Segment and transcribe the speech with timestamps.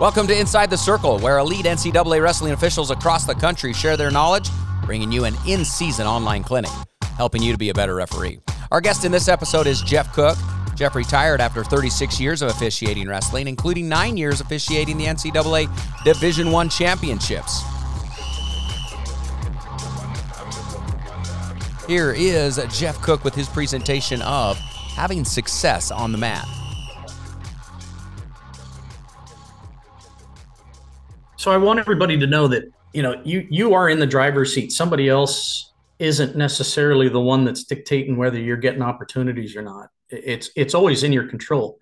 [0.00, 4.10] Welcome to Inside the Circle, where elite NCAA wrestling officials across the country share their
[4.10, 4.48] knowledge,
[4.84, 6.72] bringing you an in season online clinic,
[7.16, 8.40] helping you to be a better referee.
[8.72, 10.36] Our guest in this episode is Jeff Cook.
[10.74, 15.68] Jeff retired after 36 years of officiating wrestling, including nine years officiating the NCAA
[16.04, 17.62] Division One championships.
[21.88, 26.46] Here is Jeff Cook with his presentation of having success on the mat.
[31.36, 34.54] So I want everybody to know that you know you you are in the driver's
[34.54, 34.70] seat.
[34.70, 39.88] Somebody else isn't necessarily the one that's dictating whether you're getting opportunities or not.
[40.08, 41.80] It's it's always in your control.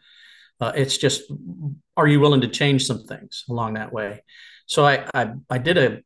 [0.62, 1.31] Uh, it's just
[1.98, 4.23] are you willing to change some things along that way?
[4.65, 6.01] So I I, I did a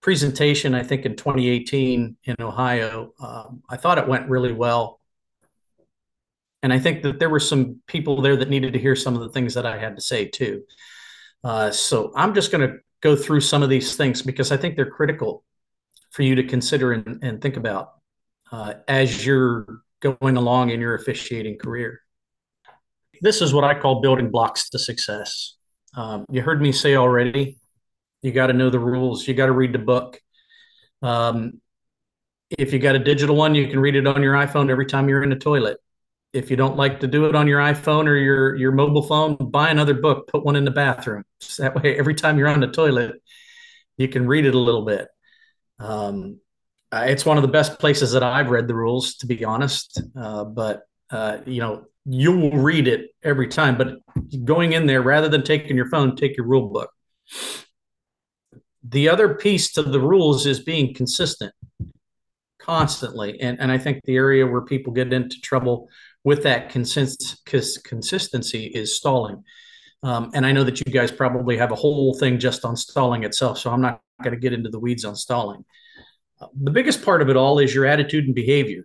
[0.00, 3.12] presentation I think in 2018 in Ohio.
[3.20, 5.00] Um, I thought it went really well.
[6.62, 9.20] And I think that there were some people there that needed to hear some of
[9.20, 10.62] the things that I had to say too.
[11.44, 14.74] Uh, so I'm just going to go through some of these things because I think
[14.74, 15.44] they're critical
[16.10, 17.92] for you to consider and, and think about
[18.50, 19.66] uh, as you're
[20.00, 22.00] going along in your officiating career.
[23.20, 25.56] This is what I call building blocks to success.
[25.94, 27.58] Um, you heard me say already,
[28.22, 30.20] you got to know the rules, you got to read the book.
[31.02, 31.60] Um,
[32.50, 35.08] if you got a digital one, you can read it on your iPhone every time
[35.08, 35.78] you're in the toilet
[36.36, 39.36] if you don't like to do it on your iPhone or your your mobile phone,
[39.36, 41.24] buy another book, put one in the bathroom.
[41.40, 43.22] So that way, every time you're on the toilet,
[43.96, 45.08] you can read it a little bit.
[45.78, 46.40] Um,
[46.92, 50.00] it's one of the best places that I've read the rules, to be honest.
[50.18, 53.76] Uh, but uh, you know, you will read it every time.
[53.76, 53.98] But
[54.44, 56.90] going in there, rather than taking your phone, take your rule book.
[58.88, 61.52] The other piece to the rules is being consistent
[62.58, 63.40] constantly.
[63.40, 65.88] And, and I think the area where people get into trouble
[66.24, 69.44] with that consist- consistency is stalling.
[70.02, 73.24] Um, and I know that you guys probably have a whole thing just on stalling
[73.24, 75.64] itself, so I'm not going to get into the weeds on stalling.
[76.40, 78.84] Uh, the biggest part of it all is your attitude and behavior.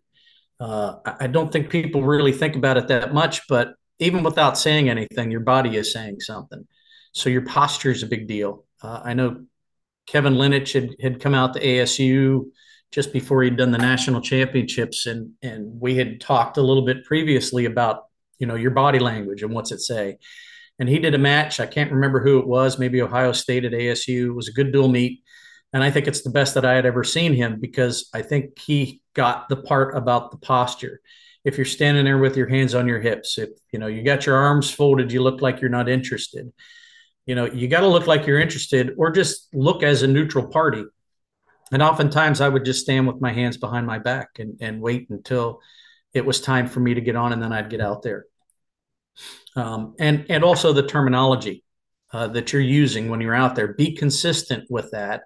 [0.59, 4.89] Uh, I don't think people really think about it that much, but even without saying
[4.89, 6.67] anything, your body is saying something.
[7.13, 8.65] So your posture is a big deal.
[8.81, 9.45] Uh, I know
[10.07, 12.45] Kevin Linich had, had come out to ASU
[12.91, 17.05] just before he'd done the national championships and and we had talked a little bit
[17.05, 18.03] previously about
[18.37, 20.17] you know your body language and what's it say.
[20.79, 21.59] And he did a match.
[21.59, 22.79] I can't remember who it was.
[22.79, 25.21] Maybe ohio state at asu it was a good dual meet.
[25.73, 28.59] And i think it's the best that i had ever seen him because i think
[28.59, 31.01] he got the part about the posture.
[31.43, 34.25] If you're standing there with your hands on your hips if you know you got
[34.25, 36.51] your arms folded you look like you're not interested
[37.25, 40.47] you know you got to look like you're interested or just look as a neutral
[40.47, 40.83] party
[41.71, 45.09] and oftentimes I would just stand with my hands behind my back and, and wait
[45.09, 45.61] until
[46.13, 48.25] it was time for me to get on, and then I'd get out there.
[49.55, 51.63] Um, and and also the terminology
[52.11, 53.73] uh, that you're using when you're out there.
[53.73, 55.23] Be consistent with that,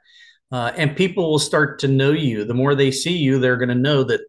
[0.51, 2.45] uh, and people will start to know you.
[2.45, 4.21] The more they see you, they're going to know that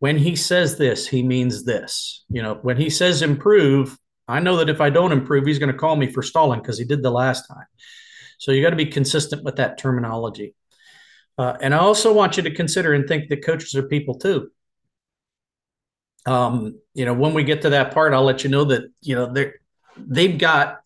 [0.00, 2.24] when he says this, he means this.
[2.28, 3.96] You know, when he says improve,
[4.26, 6.78] I know that if I don't improve, he's going to call me for stalling because
[6.78, 7.66] he did the last time.
[8.38, 10.54] So you got to be consistent with that terminology.
[11.36, 14.50] Uh, and I also want you to consider and think that coaches are people too.
[16.26, 19.14] Um, you know, when we get to that part, I'll let you know that you
[19.14, 19.52] know they
[19.96, 20.80] they've got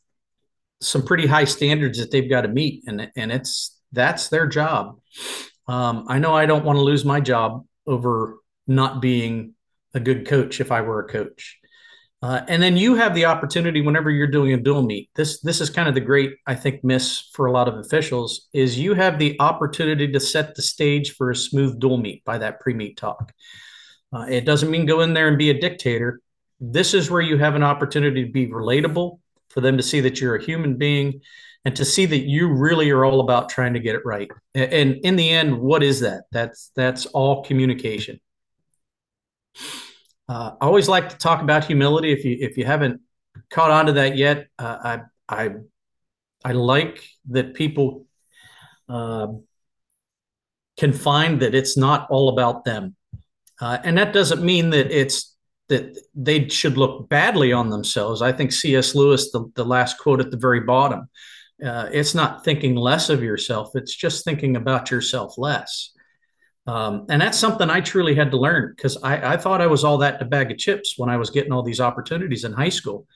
[0.81, 4.99] some pretty high standards that they've got to meet, and and it's that's their job.
[5.69, 9.55] Um, I know I don't want to lose my job over not being
[9.95, 11.59] a good coach if I were a coach.
[12.21, 15.09] Uh, and then you have the opportunity whenever you're doing a dual meet.
[15.15, 18.49] This this is kind of the great I think miss for a lot of officials
[18.53, 22.39] is you have the opportunity to set the stage for a smooth dual meet by
[22.39, 23.33] that pre-meet talk.
[24.13, 26.21] Uh, it doesn't mean go in there and be a dictator.
[26.61, 30.21] This is where you have an opportunity to be relatable for them to see that
[30.21, 31.21] you're a human being
[31.65, 34.29] and to see that you really are all about trying to get it right.
[34.55, 36.25] And in the end, what is that?
[36.33, 38.19] That's that's all communication.
[40.29, 42.13] Uh, I always like to talk about humility.
[42.13, 43.01] If you if you haven't
[43.51, 45.51] caught on to that yet, uh, I I
[46.45, 48.07] I like that people
[48.89, 49.29] uh,
[50.79, 52.95] can find that it's not all about them,
[53.61, 55.35] uh, and that doesn't mean that it's
[55.69, 58.23] that they should look badly on themselves.
[58.23, 58.95] I think C.S.
[58.95, 61.09] Lewis, the, the last quote at the very bottom,
[61.65, 65.91] uh, it's not thinking less of yourself; it's just thinking about yourself less.
[66.69, 69.85] Um, and that's something I truly had to learn because I, I, thought I was
[69.85, 72.53] all that in a bag of chips when I was getting all these opportunities in
[72.53, 73.07] high school.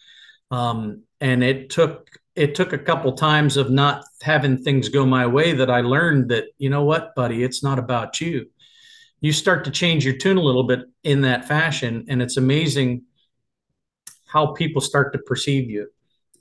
[0.50, 5.26] Um, and it took it took a couple times of not having things go my
[5.26, 8.46] way that I learned that you know what, buddy, it's not about you.
[9.20, 13.02] you start to change your tune a little bit in that fashion, and it's amazing
[14.24, 15.88] how people start to perceive you.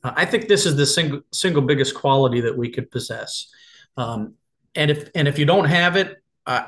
[0.01, 3.51] Uh, I think this is the single single biggest quality that we could possess.
[3.97, 4.35] Um,
[4.75, 6.20] and if and if you don't have it,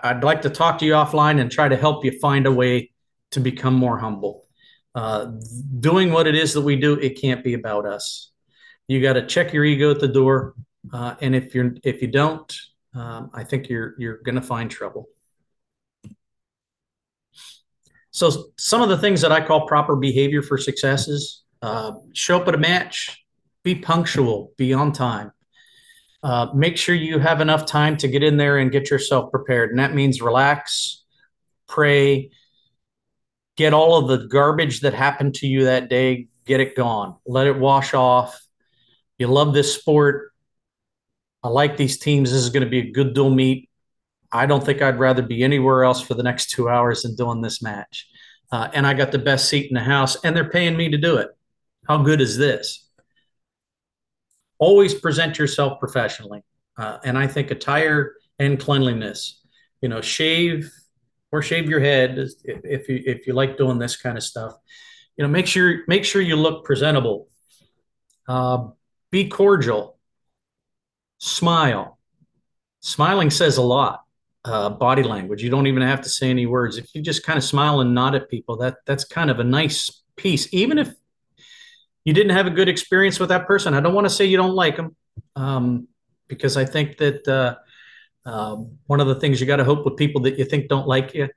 [0.03, 2.51] I, would like to talk to you offline and try to help you find a
[2.51, 2.91] way
[3.31, 4.47] to become more humble.
[4.95, 5.31] Uh,
[5.79, 8.31] doing what it is that we do, it can't be about us.
[8.87, 10.55] You got to check your ego at the door,
[10.91, 12.55] uh, and if you're if you don't,
[12.93, 15.07] um, I think you're you're going to find trouble.
[18.11, 22.47] So some of the things that I call proper behavior for successes: uh, show up
[22.47, 23.25] at a match,
[23.63, 25.31] be punctual, be on time,
[26.23, 29.69] uh, make sure you have enough time to get in there and get yourself prepared.
[29.71, 31.03] And that means relax,
[31.67, 32.31] pray,
[33.57, 37.47] get all of the garbage that happened to you that day, get it gone, let
[37.47, 38.39] it wash off.
[39.17, 40.31] You love this sport.
[41.43, 42.31] I like these teams.
[42.31, 43.69] This is going to be a good dual meet.
[44.31, 47.41] I don't think I'd rather be anywhere else for the next two hours than doing
[47.41, 48.07] this match.
[48.51, 50.97] Uh, and I got the best seat in the house, and they're paying me to
[50.97, 51.29] do it.
[51.87, 52.82] How good is this?
[54.63, 56.41] Always present yourself professionally.
[56.77, 59.41] Uh, and I think attire and cleanliness,
[59.81, 60.71] you know, shave
[61.31, 64.53] or shave your head if you if you like doing this kind of stuff.
[65.17, 67.27] You know, make sure make sure you look presentable.
[68.27, 68.69] Uh,
[69.11, 69.99] be cordial.
[71.19, 71.99] Smile.
[72.79, 74.01] Smiling says a lot.
[74.45, 75.41] Uh, body language.
[75.41, 76.77] You don't even have to say any words.
[76.77, 79.43] If you just kind of smile and nod at people, that that's kind of a
[79.43, 80.53] nice piece.
[80.53, 80.93] Even if
[82.05, 83.73] you didn't have a good experience with that person.
[83.73, 84.95] I don't want to say you don't like them,
[85.35, 85.87] um,
[86.27, 87.55] because I think that uh,
[88.25, 88.57] uh,
[88.87, 91.13] one of the things you got to hope with people that you think don't like
[91.13, 91.29] you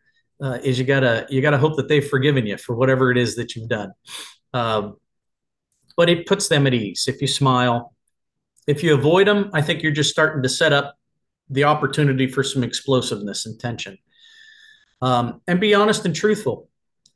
[0.42, 3.36] uh, is you gotta you gotta hope that they've forgiven you for whatever it is
[3.36, 3.92] that you've done.
[4.52, 4.96] Um,
[5.96, 7.94] but it puts them at ease if you smile.
[8.66, 10.96] If you avoid them, I think you're just starting to set up
[11.48, 13.96] the opportunity for some explosiveness and tension.
[15.00, 16.68] Um, and be honest and truthful.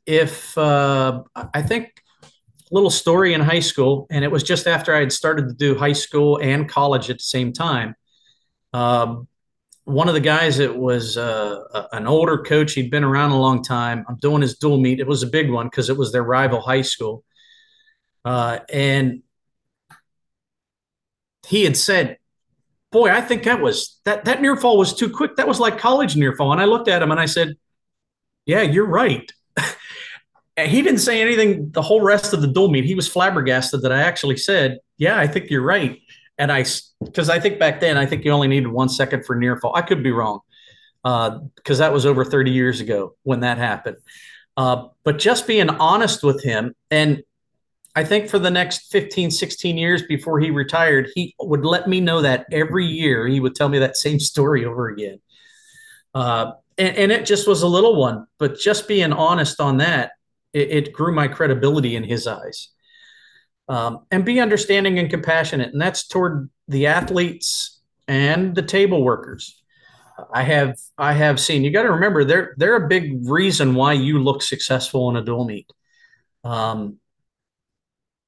[0.05, 2.00] If uh, I think
[2.71, 5.77] little story in high school, and it was just after I had started to do
[5.77, 7.95] high school and college at the same time.
[8.73, 9.27] Um,
[9.83, 13.61] one of the guys that was uh, an older coach, he'd been around a long
[13.61, 14.05] time.
[14.07, 14.99] I'm doing his dual meet.
[14.99, 17.23] It was a big one because it was their rival high school.
[18.23, 19.23] Uh, and
[21.47, 22.17] he had said,
[22.91, 25.37] Boy, I think that was that that near fall was too quick.
[25.37, 26.51] That was like college near fall.
[26.51, 27.55] And I looked at him and I said,
[28.45, 29.31] Yeah, you're right
[30.67, 32.85] he didn't say anything the whole rest of the dual meet.
[32.85, 35.99] He was flabbergasted that I actually said, "Yeah, I think you're right."
[36.37, 36.65] And I,
[37.03, 39.75] because I think back then, I think you only needed one second for near fall.
[39.75, 40.39] I could be wrong,
[41.03, 43.97] because uh, that was over 30 years ago when that happened.
[44.57, 47.23] Uh, but just being honest with him, and
[47.95, 51.99] I think for the next 15, 16 years before he retired, he would let me
[51.99, 55.19] know that every year he would tell me that same story over again.
[56.13, 60.13] Uh, and, and it just was a little one, but just being honest on that
[60.53, 62.69] it, it grew my credibility in his eyes.
[63.67, 69.61] Um, and be understanding and compassionate, and that's toward the athletes and the table workers.
[70.33, 71.63] I have I have seen.
[71.63, 75.23] You got to remember they're they're a big reason why you look successful in a
[75.23, 75.71] dual meet.
[76.43, 76.97] Um,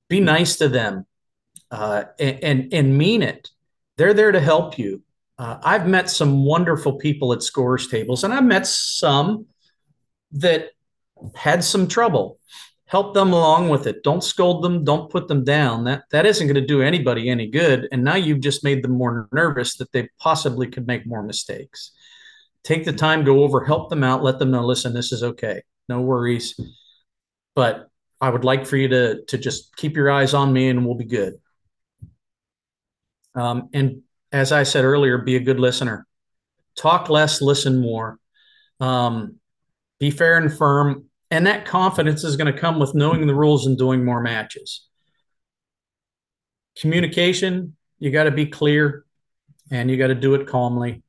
[0.10, 1.06] be nice to them,
[1.72, 3.50] uh, and, and, and mean it.
[3.98, 5.02] They're there to help you.
[5.38, 9.48] Uh, I've met some wonderful people at scores tables, and I've met some
[10.34, 10.72] that
[11.36, 12.40] had some trouble.
[12.86, 14.04] Help them along with it.
[14.04, 14.84] Don't scold them.
[14.84, 15.86] Don't put them down.
[15.86, 17.88] That that isn't going to do anybody any good.
[17.92, 21.92] And now you've just made them more nervous that they possibly could make more mistakes.
[22.64, 25.64] Take the time go over help them out let them know listen this is okay.
[25.90, 26.60] No worries.
[27.56, 27.90] But
[28.22, 30.96] i would like for you to to just keep your eyes on me and we'll
[30.96, 31.34] be good.
[33.34, 36.06] Um, and as i said earlier be a good listener.
[36.76, 38.20] Talk less listen more.
[38.80, 39.40] Um,
[40.00, 43.66] be fair and firm and that confidence is going to come with knowing the rules
[43.66, 44.86] and doing more matches.
[46.80, 49.04] Communication, you got to be clear
[49.72, 51.02] and you got to do it calmly.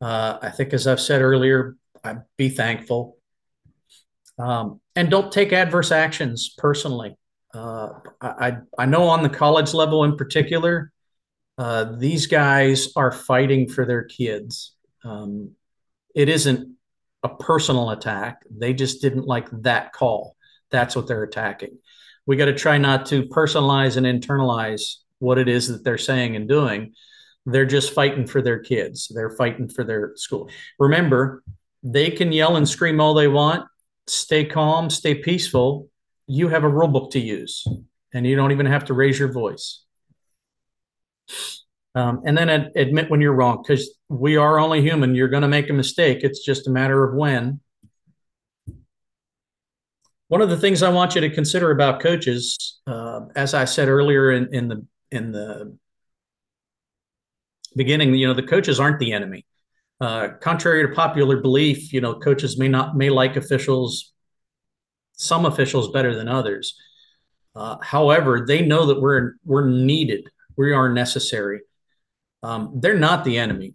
[0.00, 3.16] Uh, I think, as I've said earlier, I be thankful.
[4.38, 7.16] Um, and don't take adverse actions personally.
[7.52, 7.88] Uh,
[8.20, 10.92] I, I know on the college level in particular,
[11.58, 14.76] uh, these guys are fighting for their kids.
[15.04, 15.56] Um,
[16.14, 16.76] it isn't
[17.22, 18.42] a personal attack.
[18.50, 20.36] They just didn't like that call.
[20.70, 21.78] That's what they're attacking.
[22.26, 26.36] We got to try not to personalize and internalize what it is that they're saying
[26.36, 26.94] and doing.
[27.46, 29.10] They're just fighting for their kids.
[29.14, 30.50] They're fighting for their school.
[30.78, 31.42] Remember,
[31.82, 33.66] they can yell and scream all they want.
[34.06, 35.88] Stay calm, stay peaceful.
[36.26, 37.66] You have a rule book to use,
[38.12, 39.82] and you don't even have to raise your voice.
[41.94, 45.14] Um, and then ad- admit when you're wrong because we are only human.
[45.14, 46.18] You're going to make a mistake.
[46.22, 47.60] It's just a matter of when.
[50.28, 53.88] One of the things I want you to consider about coaches, uh, as I said
[53.88, 55.76] earlier in, in the in the
[57.74, 59.44] beginning, you know, the coaches aren't the enemy.
[60.00, 64.12] Uh, contrary to popular belief, you know, coaches may not may like officials,
[65.12, 66.76] some officials better than others.
[67.56, 70.30] Uh, however, they know that we're we're needed.
[70.56, 71.62] We are necessary.
[72.42, 73.74] Um, they're not the enemy.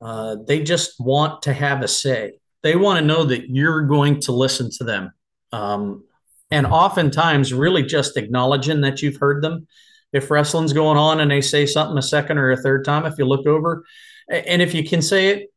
[0.00, 2.38] Uh, they just want to have a say.
[2.62, 5.12] They want to know that you're going to listen to them.
[5.52, 6.04] Um,
[6.50, 9.66] and oftentimes, really just acknowledging that you've heard them.
[10.12, 13.18] If wrestling's going on and they say something a second or a third time, if
[13.18, 13.84] you look over,
[14.28, 15.52] and if you can say it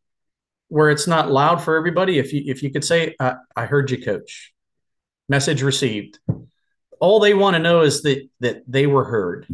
[0.67, 3.91] where it's not loud for everybody, if you if you could say, I, I heard
[3.91, 4.53] you, coach.
[5.29, 6.19] Message received.
[6.99, 9.47] All they want to know is that that they were heard.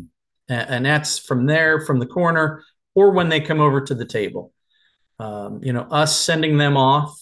[0.49, 2.63] And that's from there, from the corner,
[2.95, 4.53] or when they come over to the table.
[5.19, 7.19] Um, you know, us sending them off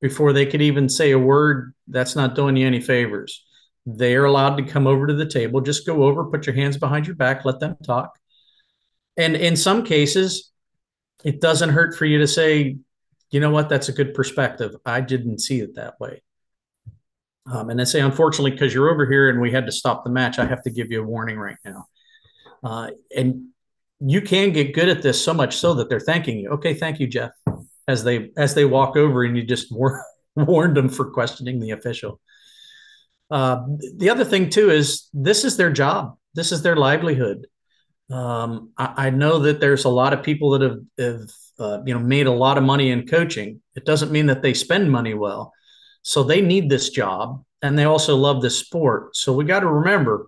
[0.00, 3.44] before they could even say a word, that's not doing you any favors.
[3.86, 5.60] They are allowed to come over to the table.
[5.60, 8.18] Just go over, put your hands behind your back, let them talk.
[9.16, 10.50] And in some cases,
[11.24, 12.76] it doesn't hurt for you to say,
[13.30, 14.76] you know what, that's a good perspective.
[14.84, 16.22] I didn't see it that way.
[17.50, 20.10] Um, and they say, unfortunately, because you're over here and we had to stop the
[20.10, 21.86] match, I have to give you a warning right now.
[22.62, 23.46] Uh, and
[24.00, 26.50] you can get good at this so much so that they're thanking you.
[26.50, 27.30] Okay, thank you, Jeff.
[27.88, 30.04] As they as they walk over and you just war-
[30.36, 32.20] warned them for questioning the official.
[33.30, 33.62] Uh,
[33.96, 36.16] the other thing too is this is their job.
[36.34, 37.46] This is their livelihood.
[38.10, 41.92] Um, I, I, know that there's a lot of people that have, have uh, you
[41.92, 43.60] know made a lot of money in coaching.
[43.74, 45.52] It doesn't mean that they spend money well.
[46.06, 49.16] So they need this job and they also love this sport.
[49.16, 50.26] So we got to remember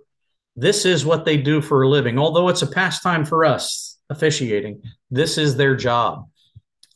[0.56, 2.18] this is what they do for a living.
[2.18, 4.82] Although it's a pastime for us officiating,
[5.12, 6.28] this is their job.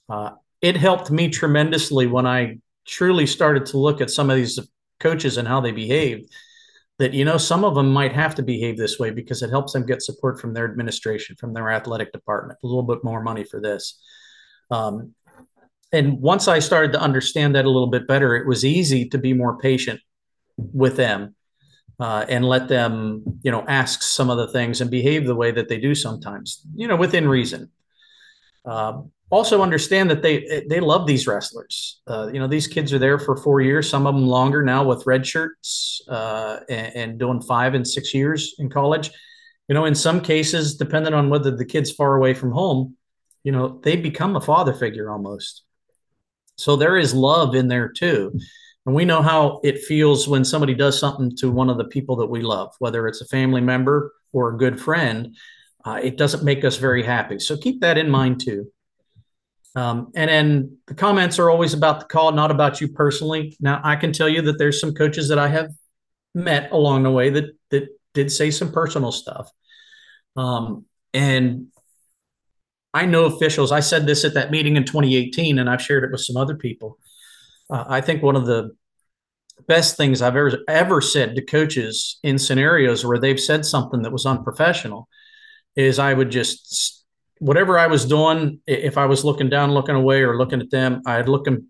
[0.09, 4.59] Uh, it helped me tremendously when I truly started to look at some of these
[4.99, 6.35] coaches and how they behaved.
[6.99, 9.75] That, you know, some of them might have to behave this way because it helps
[9.75, 13.45] them get support from their administration, from their athletic department, a little bit more money
[13.45, 14.03] for this.
[14.73, 15.15] Um,
[15.93, 19.19] and once I started to understand that a little bit better, it was easy to
[19.19, 20.01] be more patient
[20.57, 21.35] with them
[22.01, 25.51] uh, and let them, you know, ask some of the things and behave the way
[25.51, 27.71] that they do sometimes, you know, within reason.
[28.65, 32.01] Uh, also understand that they they love these wrestlers.
[32.07, 34.85] Uh, you know, these kids are there for four years, some of them longer now
[34.85, 39.11] with red shirts uh, and, and doing five and six years in college.
[39.69, 42.97] You know, in some cases, depending on whether the kid's far away from home,
[43.43, 45.63] you know, they become a father figure almost.
[46.62, 48.38] So there is love in there too.
[48.87, 52.16] And we know how it feels when somebody does something to one of the people
[52.16, 55.37] that we love, whether it's a family member or a good friend.
[55.85, 57.38] Uh, it doesn't make us very happy.
[57.38, 58.71] So keep that in mind too.
[59.75, 63.57] Um, and then the comments are always about the call, not about you personally.
[63.59, 65.71] Now, I can tell you that there's some coaches that I have
[66.35, 69.50] met along the way that that did say some personal stuff.
[70.37, 71.72] Um, and
[72.95, 73.73] I know officials.
[73.73, 76.55] I said this at that meeting in 2018, and I've shared it with some other
[76.55, 76.99] people.
[77.71, 78.77] Uh, I think one of the
[79.67, 84.13] best things I've ever ever said to coaches in scenarios where they've said something that
[84.13, 85.09] was unprofessional
[85.77, 87.03] is I would just
[87.43, 91.03] whatever I was doing, if I was looking down, looking away, or looking at them,
[91.07, 91.67] I'd look them,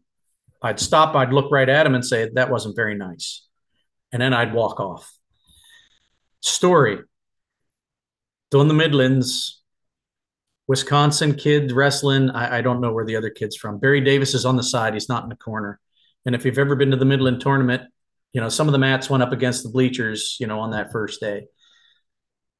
[0.60, 3.46] I'd stop, I'd look right at them and say that wasn't very nice,
[4.12, 5.10] and then I'd walk off.
[6.40, 6.98] Story.
[8.50, 9.61] Doing the Midlands,
[10.72, 12.30] Wisconsin kid wrestling.
[12.30, 13.78] I, I, don't know where the other kid's from.
[13.78, 14.94] Barry Davis is on the side.
[14.94, 15.78] He's not in the corner.
[16.24, 17.82] And if you've ever been to the Midland tournament,
[18.32, 20.90] you know, some of the mats went up against the bleachers, you know, on that
[20.90, 21.44] first day.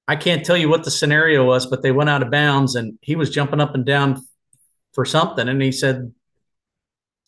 [0.07, 2.99] I can't tell you what the scenario was, but they went out of bounds and
[3.01, 4.21] he was jumping up and down
[4.93, 5.49] for something.
[5.49, 6.13] And he said,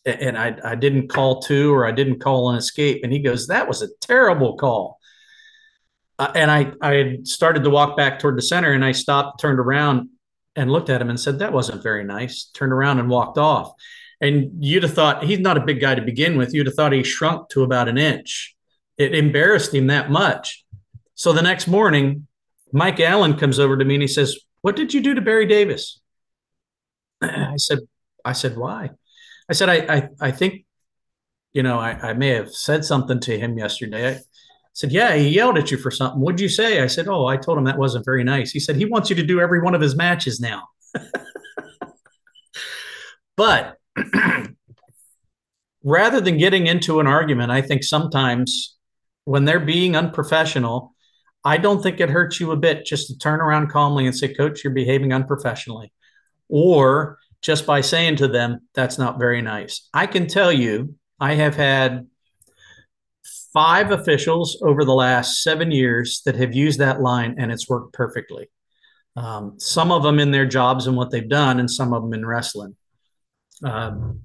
[0.05, 3.03] and I, I didn't call two or I didn't call an escape.
[3.03, 4.99] And he goes, that was a terrible call.
[6.19, 9.59] Uh, and I, I started to walk back toward the center and I stopped, turned
[9.59, 10.09] around
[10.55, 13.73] and looked at him and said, That wasn't very nice, turned around and walked off.
[14.21, 16.53] And you'd have thought he's not a big guy to begin with.
[16.53, 18.55] You'd have thought he shrunk to about an inch.
[18.97, 20.63] It embarrassed him that much.
[21.15, 22.27] So the next morning,
[22.71, 25.45] Mike Allen comes over to me and he says, What did you do to Barry
[25.45, 25.99] Davis?
[27.21, 27.79] I said,
[28.23, 28.91] I said, why?
[29.49, 30.65] I said, I I, I think,
[31.53, 34.19] you know, I, I may have said something to him yesterday.
[34.75, 36.19] Said, Yeah, he yelled at you for something.
[36.19, 36.81] What'd you say?
[36.81, 38.51] I said, Oh, I told him that wasn't very nice.
[38.51, 40.67] He said, He wants you to do every one of his matches now.
[43.37, 43.77] but
[45.83, 48.75] rather than getting into an argument, I think sometimes
[49.23, 50.93] when they're being unprofessional,
[51.45, 54.33] I don't think it hurts you a bit just to turn around calmly and say,
[54.33, 55.93] Coach, you're behaving unprofessionally.
[56.49, 59.87] Or just by saying to them, that's not very nice.
[59.93, 62.07] I can tell you, I have had
[63.55, 67.93] five officials over the last seven years that have used that line and it's worked
[67.93, 68.49] perfectly.
[69.15, 72.13] Um, some of them in their jobs and what they've done, and some of them
[72.13, 72.75] in wrestling.
[73.63, 74.23] Um,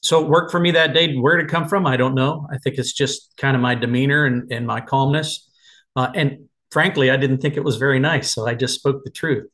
[0.00, 1.16] so it worked for me that day.
[1.16, 1.86] Where did it come from?
[1.86, 2.46] I don't know.
[2.50, 5.50] I think it's just kind of my demeanor and, and my calmness.
[5.94, 8.32] Uh, and frankly, I didn't think it was very nice.
[8.32, 9.50] So I just spoke the truth.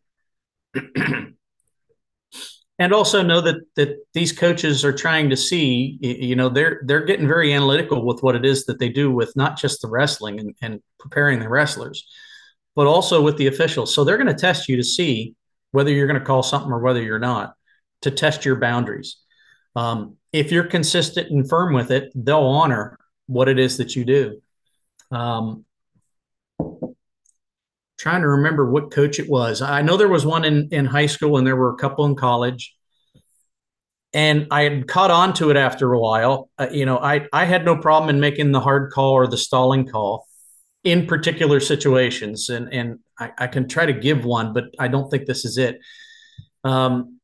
[2.83, 7.05] and also know that that these coaches are trying to see you know they're they're
[7.05, 10.41] getting very analytical with what it is that they do with not just the wrestling
[10.41, 12.05] and, and preparing the wrestlers
[12.75, 13.95] but also with the officials.
[13.95, 15.35] So they're going to test you to see
[15.73, 17.55] whether you're going to call something or whether you're not
[18.03, 19.19] to test your boundaries.
[19.77, 24.05] Um, if you're consistent and firm with it they'll honor what it is that you
[24.05, 24.41] do.
[25.11, 25.65] Um,
[28.03, 29.63] trying to remember what coach it was.
[29.63, 32.17] I know there was one in, in high school and there were a couple in
[32.17, 32.75] college.
[34.13, 36.51] And I had caught on to it after a while.
[36.59, 39.39] Uh, you know, I, I had no problem in making the hard call or the
[39.39, 40.27] stalling call
[40.83, 42.49] in particular situations.
[42.49, 45.57] And, and I, I can try to give one, but I don't think this is
[45.57, 45.79] it.
[46.65, 47.21] Um,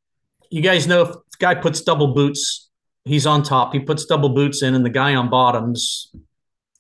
[0.49, 2.71] you guys know if guy puts double boots,
[3.05, 3.73] he's on top.
[3.73, 6.15] He puts double boots in, and the guy on bottoms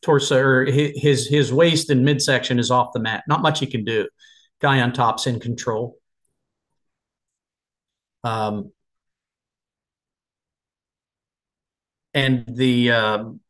[0.08, 3.24] torso or his his waist and midsection is off the mat.
[3.28, 4.08] Not much he can do.
[4.58, 5.98] Guy on top's in control.
[8.24, 8.72] Um,
[12.14, 13.40] and the um,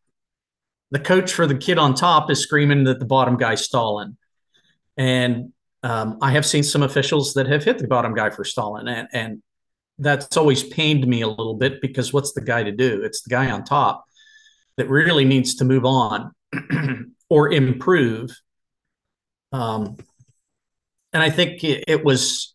[0.90, 4.16] the coach for the kid on top is screaming that the bottom guy's stalling.
[4.96, 5.52] And
[5.84, 9.06] um, I have seen some officials that have hit the bottom guy for stalling, and
[9.12, 9.42] and
[10.00, 13.02] that's always pained me a little bit because what's the guy to do?
[13.04, 14.04] It's the guy on top
[14.76, 16.32] that really needs to move on
[17.30, 18.30] or improve.
[19.52, 19.96] Um,
[21.12, 22.54] and I think it, it, was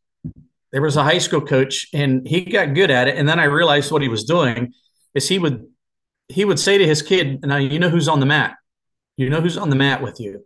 [0.71, 3.17] there was a high school coach, and he got good at it.
[3.17, 4.73] And then I realized what he was doing
[5.15, 5.65] is he would
[6.29, 8.55] he would say to his kid, "Now you know who's on the mat.
[9.17, 10.45] You know who's on the mat with you."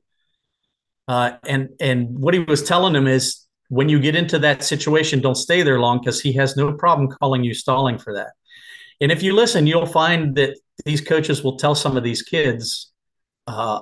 [1.08, 5.22] Uh, and and what he was telling him is, when you get into that situation,
[5.22, 8.32] don't stay there long because he has no problem calling you stalling for that.
[9.00, 12.92] And if you listen, you'll find that these coaches will tell some of these kids
[13.48, 13.82] uh,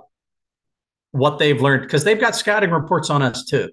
[1.12, 3.70] what they've learned because they've got scouting reports on us too.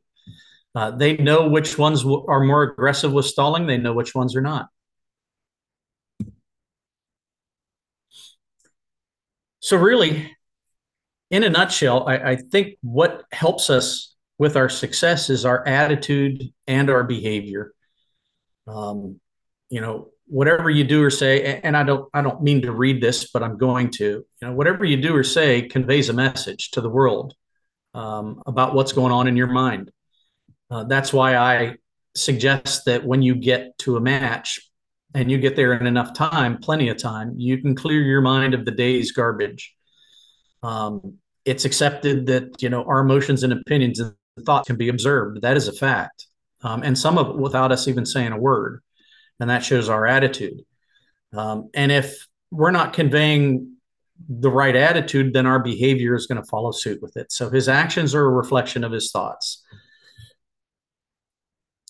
[0.74, 3.66] Uh, they know which ones w- are more aggressive with stalling.
[3.66, 4.68] They know which ones are not.
[9.60, 10.34] So, really,
[11.30, 16.42] in a nutshell, I, I think what helps us with our success is our attitude
[16.66, 17.72] and our behavior.
[18.66, 19.20] Um,
[19.68, 23.02] you know, whatever you do or say and i don't i don't mean to read
[23.02, 26.70] this but i'm going to you know whatever you do or say conveys a message
[26.70, 27.34] to the world
[27.92, 29.92] um, about what's going on in your mind.
[30.70, 31.76] Uh, that's why i
[32.14, 34.58] suggest that when you get to a match
[35.14, 38.54] and you get there in enough time plenty of time you can clear your mind
[38.54, 39.74] of the day's garbage.
[40.62, 44.14] Um, it's accepted that you know our emotions and opinions and
[44.46, 45.42] thoughts can be observed.
[45.42, 46.26] That is a fact.
[46.62, 48.80] Um, and some of it without us even saying a word
[49.42, 50.62] and that shows our attitude.
[51.32, 53.74] Um, and if we're not conveying
[54.28, 57.32] the right attitude, then our behavior is going to follow suit with it.
[57.32, 59.64] So his actions are a reflection of his thoughts.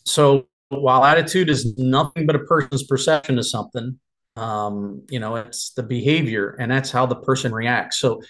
[0.07, 4.01] So while attitude is nothing but a person's perception of something,
[4.37, 7.99] um, you know, it's the behavior and that's how the person reacts.
[7.99, 8.23] So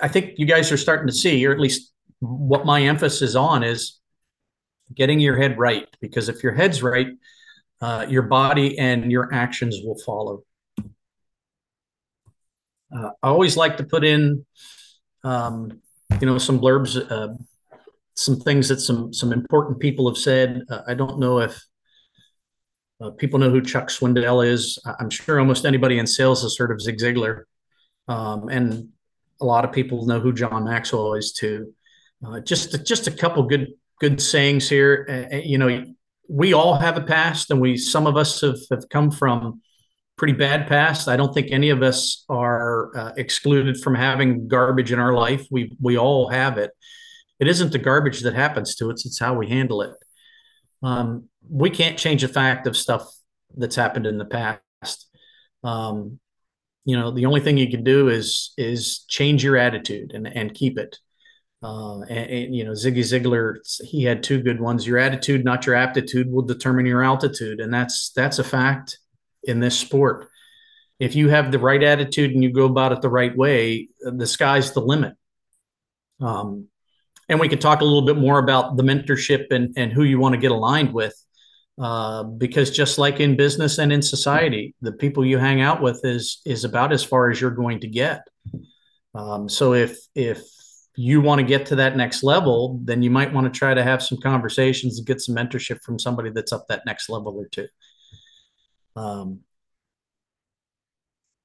[0.00, 3.64] I think you guys are starting to see, or at least what my emphasis on
[3.64, 3.98] is
[4.94, 5.88] getting your head right.
[6.00, 7.08] Because if your head's right,
[7.80, 10.44] uh, your body and your actions will follow.
[12.94, 14.44] Uh, I always like to put in,
[15.24, 15.80] um,
[16.20, 17.34] you know, some blurbs, uh,
[18.14, 20.64] some things that some some important people have said.
[20.68, 21.62] Uh, I don't know if
[23.00, 24.78] uh, people know who Chuck Swindoll is.
[24.98, 27.44] I'm sure almost anybody in sales has heard of Zig Ziglar,
[28.08, 28.88] um, and
[29.40, 31.72] a lot of people know who John Maxwell is too.
[32.26, 33.68] Uh, just just a couple good
[34.00, 35.30] good sayings here.
[35.44, 35.84] you know,
[36.30, 39.60] we all have a past, and we some of us have, have come from
[40.16, 41.08] pretty bad past.
[41.08, 45.46] I don't think any of us are uh, excluded from having garbage in our life.
[45.50, 46.70] We we all have it.
[47.40, 49.92] It isn't the garbage that happens to us; it's how we handle it.
[50.82, 53.10] Um, we can't change the fact of stuff
[53.56, 55.08] that's happened in the past.
[55.64, 56.20] Um,
[56.84, 60.54] you know, the only thing you can do is is change your attitude and and
[60.54, 60.96] keep it.
[61.62, 64.86] Uh, and, and, you know, Ziggy Ziglar, he had two good ones.
[64.86, 68.98] Your attitude, not your aptitude, will determine your altitude, and that's that's a fact
[69.44, 70.28] in this sport.
[70.98, 74.26] If you have the right attitude and you go about it the right way, the
[74.26, 75.14] sky's the limit.
[76.20, 76.68] Um,
[77.28, 80.18] and we could talk a little bit more about the mentorship and, and who you
[80.18, 81.14] want to get aligned with.
[81.80, 86.04] Uh, because just like in business and in society, the people you hang out with
[86.04, 88.28] is is about as far as you're going to get.
[89.14, 90.42] Um, so if if
[90.96, 93.82] you want to get to that next level, then you might want to try to
[93.82, 97.46] have some conversations and get some mentorship from somebody that's up that next level or
[97.46, 97.68] two.
[98.96, 99.40] Um,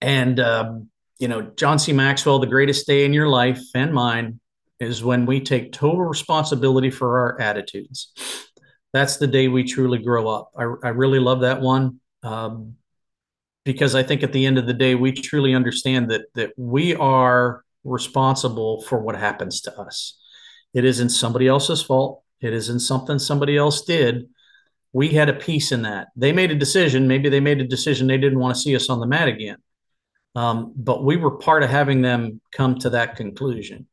[0.02, 1.94] and um, you know, John C.
[1.94, 4.40] Maxwell, the greatest day in your life and mine
[4.80, 8.12] is when we take total responsibility for our attitudes.
[8.94, 10.52] That's the day we truly grow up.
[10.58, 12.76] I, I really love that one um,
[13.64, 16.96] because I think at the end of the day, we truly understand that that we
[16.96, 20.18] are responsible for what happens to us.
[20.74, 22.24] It isn't somebody else's fault.
[22.42, 24.28] It isn't something somebody else did.
[24.92, 26.08] We had a piece in that.
[26.16, 27.08] They made a decision.
[27.08, 29.58] Maybe they made a decision they didn't want to see us on the mat again.
[30.36, 33.88] Um, but we were part of having them come to that conclusion.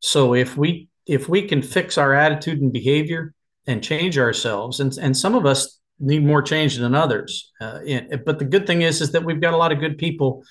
[0.00, 3.34] So if we if we can fix our attitude and behavior
[3.66, 7.52] and change ourselves, and and some of us need more change than others.
[7.60, 7.80] Uh,
[8.24, 10.42] but the good thing is is that we've got a lot of good people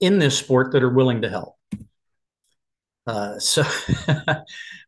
[0.00, 1.56] in this sport that are willing to help.
[3.06, 3.62] Uh, so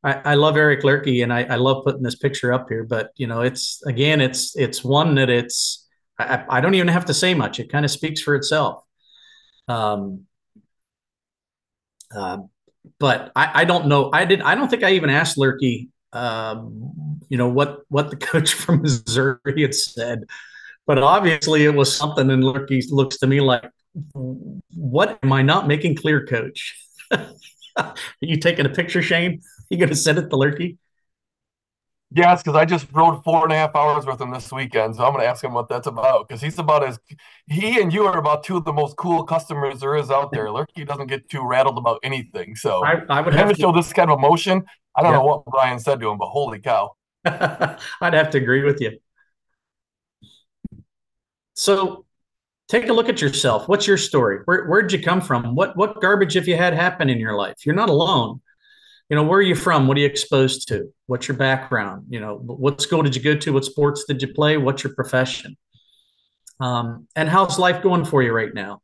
[0.04, 3.10] I, I, love Eric Lurkey and I, I, love putting this picture up here, but
[3.16, 5.84] you know, it's again, it's it's one that it's
[6.18, 7.58] I, I don't even have to say much.
[7.58, 8.84] It kind of speaks for itself.
[9.66, 10.26] Um,
[12.14, 12.38] uh,
[13.00, 14.10] but I, I, don't know.
[14.12, 14.42] I did.
[14.42, 15.88] I don't think I even asked Lurkey.
[16.12, 20.24] Um, you know what what the coach from Missouri had said,
[20.86, 22.30] but obviously it was something.
[22.30, 23.68] And Lurkey looks to me like,
[24.12, 26.76] "What am I not making clear, Coach?
[27.76, 29.40] Are you taking a picture, Shane?
[29.70, 30.78] You going to send it to Lurkey?"
[32.16, 35.04] Yes, because I just rode four and a half hours with him this weekend, so
[35.04, 36.28] I'm going to ask him what that's about.
[36.28, 37.00] Because he's about as
[37.48, 40.46] he and you are about two of the most cool customers there is out there.
[40.46, 43.92] Lurkey doesn't get too rattled about anything, so I, I would have to show this
[43.92, 44.62] kind of emotion.
[44.94, 45.18] I don't yeah.
[45.18, 46.94] know what Brian said to him, but holy cow!
[47.24, 48.98] I'd have to agree with you.
[51.54, 52.04] So,
[52.80, 53.68] take a look at yourself.
[53.68, 54.40] What's your story?
[54.44, 55.54] Where where'd you come from?
[55.54, 57.64] What what garbage have you had happen in your life?
[57.64, 58.40] You're not alone
[59.10, 59.86] you know, where are you from?
[59.86, 60.92] What are you exposed to?
[61.06, 62.06] What's your background?
[62.08, 63.52] You know, what school did you go to?
[63.52, 64.56] What sports did you play?
[64.56, 65.56] What's your profession?
[66.60, 68.80] Um, and how's life going for you right now?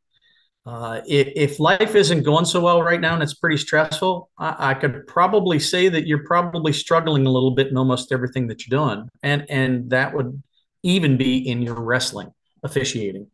[0.63, 4.71] Uh, if, if, life isn't going so well right now and it's pretty stressful, I,
[4.71, 8.67] I, could probably say that you're probably struggling a little bit in almost everything that
[8.67, 10.43] you're doing, and and that would
[10.83, 13.25] even be in your wrestling officiating,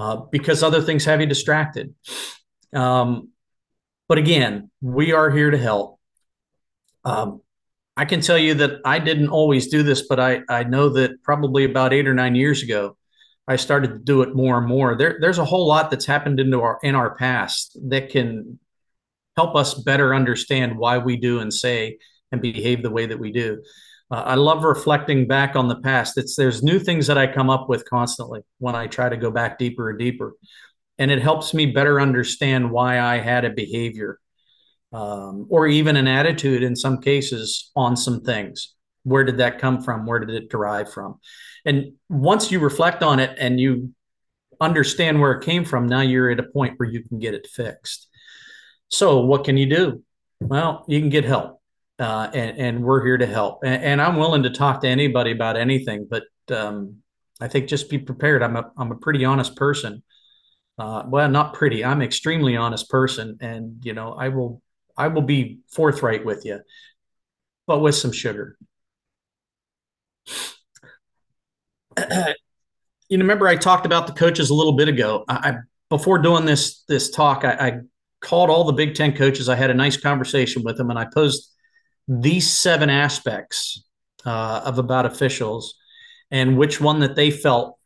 [0.00, 1.94] uh, because other things have you distracted.
[2.72, 3.28] Um,
[4.08, 6.00] but again, we are here to help.
[7.04, 7.42] Um,
[7.98, 11.22] I can tell you that I didn't always do this, but I, I know that
[11.22, 12.96] probably about eight or nine years ago,
[13.46, 14.96] I started to do it more and more.
[14.96, 18.58] There, there's a whole lot that's happened into our in our past that can
[19.36, 21.98] help us better understand why we do and say
[22.32, 23.62] and behave the way that we do.
[24.10, 26.18] Uh, I love reflecting back on the past.
[26.18, 29.30] It's there's new things that I come up with constantly when I try to go
[29.30, 30.34] back deeper and deeper
[31.00, 34.20] and it helps me better understand why I had a behavior
[34.92, 38.74] um, or even an attitude in some cases on some things.
[39.04, 40.04] Where did that come from?
[40.04, 41.18] Where did it derive from?
[41.64, 43.94] And once you reflect on it and you
[44.60, 47.46] understand where it came from, now you're at a point where you can get it
[47.46, 48.06] fixed.
[48.88, 50.02] So, what can you do?
[50.38, 51.59] Well, you can get help,
[52.00, 53.60] uh, and, and, we're here to help.
[53.62, 56.96] And, and, I'm willing to talk to anybody about anything, but um,
[57.40, 58.42] I think just be prepared.
[58.42, 60.02] I'm a I'm a pretty honest person,
[60.80, 61.84] uh, well, not pretty.
[61.84, 64.62] I'm extremely honest person, and you know, I will
[64.96, 66.60] I will be forthright with you,
[67.66, 68.56] but with some sugar.
[71.98, 75.24] you remember I talked about the coaches a little bit ago.
[75.28, 75.56] I,
[75.90, 77.80] before doing this this talk, I, I
[78.22, 79.50] called all the Big Ten coaches.
[79.50, 81.49] I had a nice conversation with them, and I posed
[82.10, 83.84] these seven aspects
[84.26, 85.74] uh, of about officials
[86.32, 87.78] and which one that they felt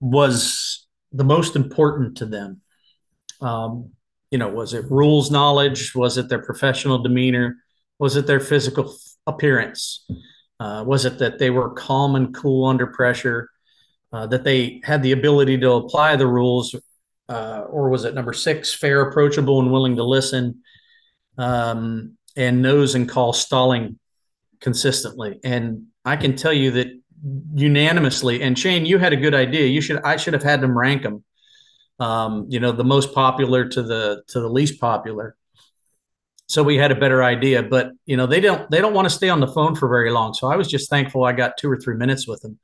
[0.00, 2.62] was the most important to them?
[3.42, 3.90] Um,
[4.30, 5.94] you know, was it rules knowledge?
[5.94, 7.58] Was it their professional demeanor?
[7.98, 10.06] Was it their physical appearance?
[10.58, 13.50] Uh, was it that they were calm and cool under pressure?
[14.10, 16.74] Uh, that they had the ability to apply the rules?
[17.28, 20.62] Uh, or was it number six, fair, approachable, and willing to listen?
[21.36, 23.98] Um, and knows and calls stalling
[24.60, 25.40] consistently.
[25.44, 26.88] And I can tell you that
[27.54, 28.42] unanimously.
[28.42, 29.66] And Shane, you had a good idea.
[29.66, 31.24] You should I should have had them rank them.
[32.00, 35.36] Um, you know, the most popular to the to the least popular.
[36.46, 37.62] So we had a better idea.
[37.62, 40.10] But you know, they don't they don't want to stay on the phone for very
[40.10, 40.34] long.
[40.34, 42.58] So I was just thankful I got two or three minutes with them.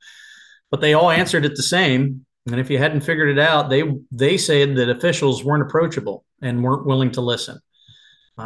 [0.69, 2.25] But they all answered it the same.
[2.47, 6.63] And if you hadn't figured it out, they they said that officials weren't approachable and
[6.63, 7.59] weren't willing to listen.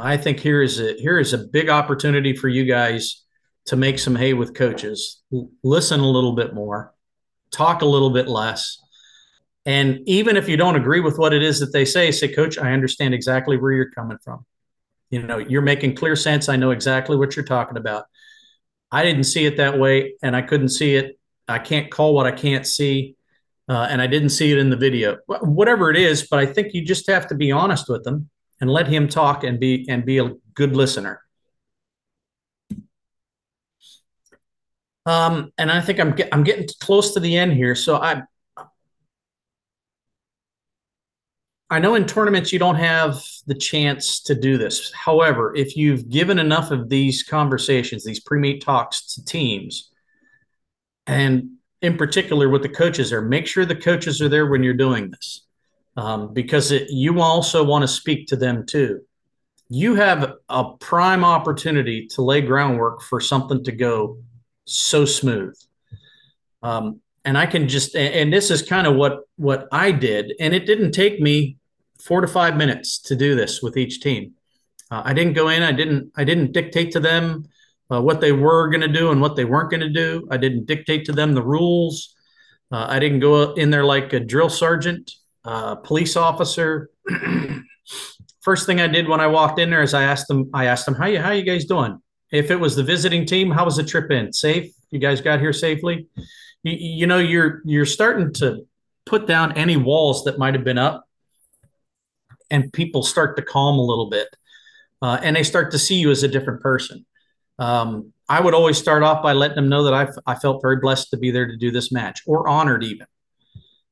[0.03, 3.23] I think here is a here is a big opportunity for you guys
[3.65, 5.23] to make some hay with coaches.
[5.63, 6.93] Listen a little bit more,
[7.51, 8.79] talk a little bit less,
[9.65, 12.57] and even if you don't agree with what it is that they say, say, Coach,
[12.57, 14.45] I understand exactly where you're coming from.
[15.09, 16.49] You know, you're making clear sense.
[16.49, 18.05] I know exactly what you're talking about.
[18.91, 21.17] I didn't see it that way, and I couldn't see it.
[21.47, 23.15] I can't call what I can't see,
[23.69, 25.17] uh, and I didn't see it in the video.
[25.27, 28.29] Whatever it is, but I think you just have to be honest with them
[28.61, 31.21] and let him talk and be and be a good listener.
[35.05, 38.23] Um, and I think I'm get, I'm getting close to the end here, so I
[41.69, 44.91] I know in tournaments you don't have the chance to do this.
[44.93, 49.91] However, if you've given enough of these conversations, these pre-meet talks to teams,
[51.07, 54.73] and in particular with the coaches there, make sure the coaches are there when you're
[54.73, 55.44] doing this
[55.95, 59.01] um, because it, you also want to speak to them too.
[59.69, 64.19] You have a prime opportunity to lay groundwork for something to go
[64.65, 65.57] so smooth.
[66.61, 70.53] Um, and I can just, and this is kind of what what I did, and
[70.53, 71.57] it didn't take me
[71.99, 74.33] four to five minutes to do this with each team.
[74.91, 77.45] Uh, I didn't go in, I didn't, I didn't dictate to them
[77.91, 80.27] uh, what they were going to do and what they weren't going to do.
[80.29, 82.15] I didn't dictate to them the rules.
[82.71, 85.11] Uh, I didn't go in there like a drill sergeant
[85.45, 86.89] uh, police officer.
[88.41, 90.85] First thing I did when I walked in there is I asked them, I asked
[90.85, 91.99] them, how you, how you guys doing?
[92.31, 94.33] If it was the visiting team, how was the trip in?
[94.33, 94.71] Safe?
[94.91, 96.07] You guys got here safely?
[96.63, 98.67] You, you know, you're, you're starting to
[99.05, 101.05] put down any walls that might have been up
[102.51, 104.27] and people start to calm a little bit.
[105.01, 107.05] Uh, and they start to see you as a different person.
[107.59, 110.77] Um, I would always start off by letting them know that I, I felt very
[110.77, 113.07] blessed to be there to do this match or honored even.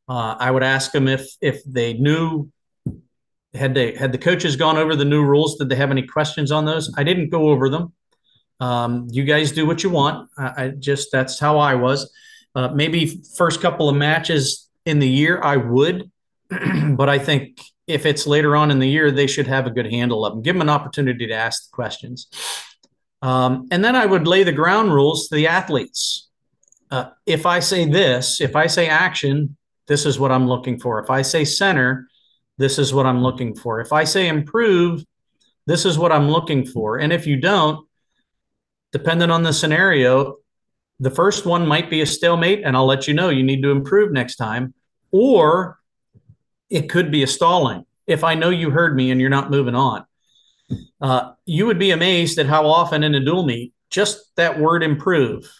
[0.07, 2.51] Uh, I would ask them if if they knew
[3.53, 5.57] had they had the coaches gone over the new rules.
[5.57, 6.93] Did they have any questions on those?
[6.97, 7.93] I didn't go over them.
[8.59, 10.29] Um, you guys do what you want.
[10.37, 12.11] I, I just that's how I was.
[12.55, 16.11] Uh, maybe first couple of matches in the year I would,
[16.49, 19.91] but I think if it's later on in the year, they should have a good
[19.91, 20.41] handle of them.
[20.41, 22.27] Give them an opportunity to ask the questions.
[23.21, 26.29] Um, and then I would lay the ground rules to the athletes.
[26.91, 30.99] Uh, if I say this, if I say action, this is what I'm looking for.
[30.99, 32.07] If I say center,
[32.57, 33.81] this is what I'm looking for.
[33.81, 35.03] If I say improve,
[35.65, 36.99] this is what I'm looking for.
[36.99, 37.87] And if you don't,
[38.91, 40.37] depending on the scenario,
[40.99, 43.71] the first one might be a stalemate, and I'll let you know you need to
[43.71, 44.73] improve next time.
[45.11, 45.79] Or
[46.69, 49.75] it could be a stalling if I know you heard me and you're not moving
[49.75, 50.05] on.
[51.01, 54.83] Uh, you would be amazed at how often in a dual meet, just that word
[54.83, 55.51] improve,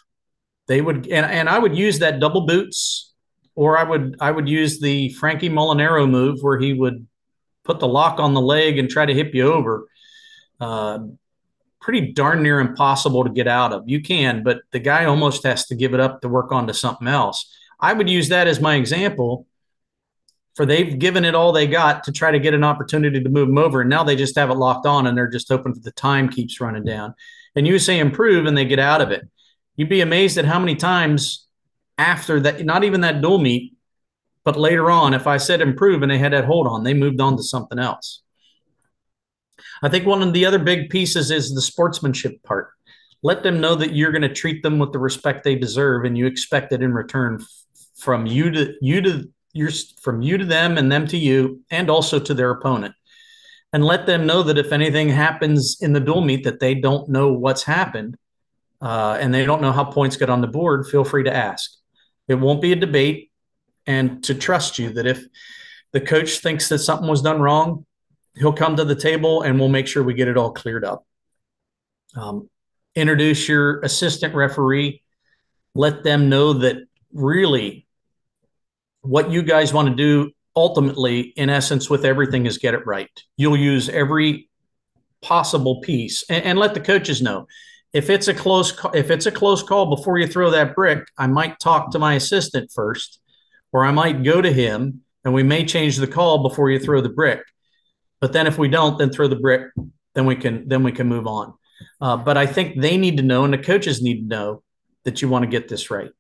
[0.68, 3.13] they would, and, and I would use that double boots
[3.56, 7.08] or I would I would use the Frankie Molinaro move where he would
[7.64, 9.88] put the lock on the leg and try to hip you over.
[10.60, 11.00] Uh,
[11.80, 13.84] pretty darn near impossible to get out of.
[13.88, 16.74] You can, but the guy almost has to give it up to work on to
[16.74, 17.54] something else.
[17.80, 19.48] I would use that as my example
[20.56, 23.48] for they've given it all they got to try to get an opportunity to move
[23.48, 23.82] them over.
[23.82, 26.30] And now they just have it locked on and they're just hoping that the time
[26.30, 27.16] keeps running down.
[27.56, 29.28] And you say improve and they get out of it.
[29.76, 31.48] You'd be amazed at how many times
[31.98, 33.76] after that, not even that dual meet,
[34.44, 37.22] but later on, if I said improve and they had that hold on, they moved
[37.22, 38.22] on to something else.
[39.82, 42.72] I think one of the other big pieces is the sportsmanship part.
[43.22, 46.18] Let them know that you're going to treat them with the respect they deserve, and
[46.18, 47.44] you expect it in return
[47.96, 49.70] from you to you to your
[50.02, 52.96] from you to them, and them to you, and also to their opponent.
[53.72, 57.10] And let them know that if anything happens in the dual meet that they don't
[57.10, 58.18] know what's happened,
[58.82, 61.72] uh, and they don't know how points get on the board, feel free to ask.
[62.28, 63.32] It won't be a debate.
[63.86, 65.26] And to trust you that if
[65.92, 67.86] the coach thinks that something was done wrong,
[68.36, 71.06] he'll come to the table and we'll make sure we get it all cleared up.
[72.16, 72.50] Um,
[72.96, 75.02] introduce your assistant referee.
[75.76, 76.78] Let them know that
[77.12, 77.88] really
[79.02, 83.10] what you guys want to do ultimately, in essence, with everything is get it right.
[83.38, 84.50] You'll use every
[85.22, 87.48] possible piece and, and let the coaches know
[87.94, 91.28] if it's a close if it's a close call before you throw that brick, I
[91.28, 93.22] might talk to my assistant first,
[93.72, 97.02] or I might go to him and we may change the call before you throw
[97.02, 97.42] the brick.
[98.20, 99.68] But then if we don't, then throw the brick,
[100.16, 101.54] then we can then we can move on.
[102.02, 104.64] Uh, but I think they need to know, and the coaches need to know
[105.04, 106.12] that you want to get this right.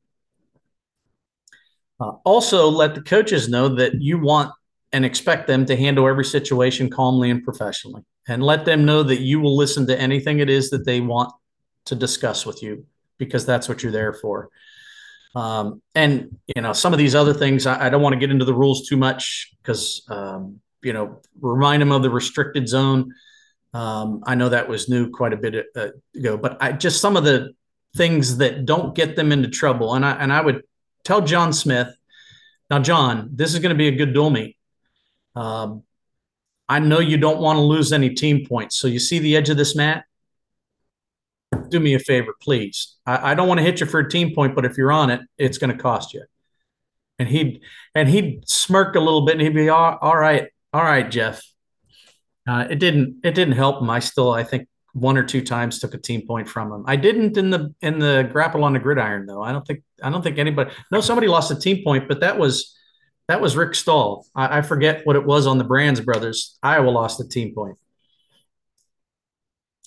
[1.99, 4.51] Uh, also, let the coaches know that you want
[4.91, 9.21] and expect them to handle every situation calmly and professionally, and let them know that
[9.21, 11.33] you will listen to anything it is that they want
[11.85, 12.85] to discuss with you
[13.17, 14.49] because that's what you're there for.
[15.35, 18.31] Um, and you know, some of these other things, I, I don't want to get
[18.31, 23.13] into the rules too much because um, you know, remind them of the restricted zone.
[23.73, 27.17] Um, I know that was new quite a bit uh, ago, but I just some
[27.17, 27.53] of the
[27.95, 29.95] things that don't get them into trouble.
[29.95, 30.63] And I and I would
[31.03, 31.95] tell John Smith,
[32.69, 34.57] now John, this is going to be a good dual meet.
[35.35, 35.83] Um,
[36.69, 38.77] I know you don't want to lose any team points.
[38.77, 40.05] So you see the edge of this mat?
[41.69, 42.95] Do me a favor, please.
[43.05, 45.09] I, I don't want to hit you for a team point, but if you're on
[45.09, 46.23] it, it's going to cost you.
[47.19, 47.61] And he'd
[47.95, 51.41] and he'd smirk a little bit and he'd be all, all right, all right, Jeff.
[52.47, 53.89] Uh, it didn't it didn't help him.
[53.89, 56.83] I still I think one or two times took a team point from him.
[56.87, 59.41] I didn't in the in the grapple on the gridiron though.
[59.41, 60.71] I don't think I don't think anybody.
[60.91, 62.75] No, somebody lost a team point, but that was
[63.27, 64.25] that was Rick Stahl.
[64.35, 66.57] I, I forget what it was on the Brands brothers.
[66.61, 67.77] Iowa lost a team point.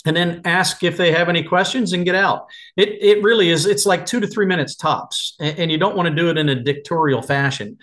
[0.07, 2.47] And then ask if they have any questions and get out.
[2.77, 3.66] It it really is.
[3.66, 6.38] It's like two to three minutes tops, and, and you don't want to do it
[6.38, 7.79] in a dictatorial fashion.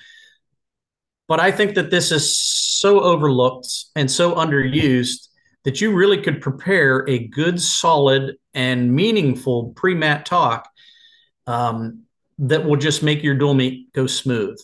[1.28, 5.28] But I think that this is so overlooked and so underused
[5.64, 10.70] that you really could prepare a good, solid, and meaningful pre mat talk
[11.48, 12.04] um,
[12.40, 14.58] that will just make your dual meet go smooth.